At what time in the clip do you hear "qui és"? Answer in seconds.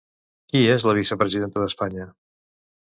0.53-0.85